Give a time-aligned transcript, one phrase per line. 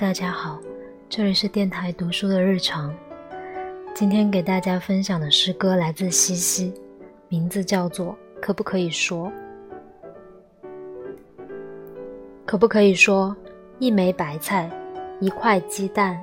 [0.00, 0.58] 大家好，
[1.08, 2.92] 这里是电台读书的日常。
[3.94, 6.74] 今天给大家分享的诗歌来自西西，
[7.28, 8.06] 名字叫做
[8.42, 9.30] 《可不可以说》。
[12.44, 13.36] 可不可以说，
[13.78, 14.68] 一枚白菜，
[15.20, 16.20] 一块鸡蛋，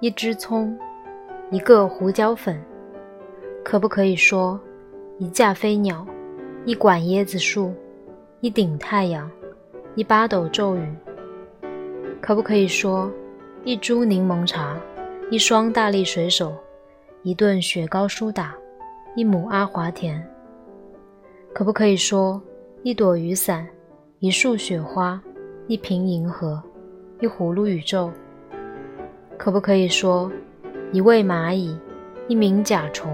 [0.00, 0.76] 一只葱，
[1.52, 2.60] 一个胡椒粉？
[3.64, 4.58] 可不可以说，
[5.16, 6.04] 一架飞鸟，
[6.64, 7.72] 一管椰子树，
[8.40, 9.30] 一顶太阳，
[9.94, 10.92] 一八斗咒语？
[12.20, 13.10] 可不可以说，
[13.64, 14.78] 一株柠檬茶，
[15.30, 16.54] 一双大力水手，
[17.22, 18.54] 一顿雪糕苏打，
[19.16, 20.22] 一亩阿华田？
[21.54, 22.40] 可不可以说，
[22.82, 23.66] 一朵雨伞，
[24.18, 25.20] 一束雪花，
[25.66, 26.62] 一瓶银河，
[27.20, 28.10] 一葫芦宇宙？
[29.38, 30.30] 可不可以说，
[30.92, 31.76] 一位蚂蚁，
[32.28, 33.10] 一名甲虫，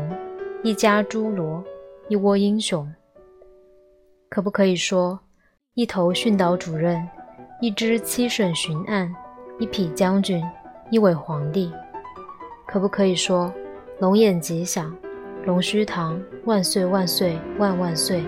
[0.65, 1.63] 一家侏罗，
[2.09, 2.87] 一窝英雄？
[4.29, 5.19] 可不可以说，
[5.75, 7.09] 一头训导主任？
[7.59, 9.11] 一支七省巡案，
[9.59, 10.45] 一匹将军，
[10.91, 11.73] 一位皇帝，
[12.67, 13.51] 可不可以说
[13.99, 14.95] 龙眼吉祥，
[15.47, 18.23] 龙须堂，万岁万岁万万岁？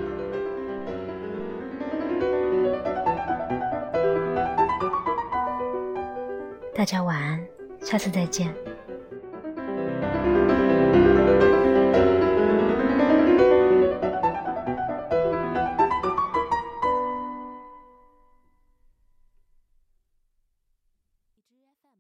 [6.75, 7.39] 大家晚安，
[7.83, 8.55] 下次再见。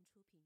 [0.06, 0.38] 出品。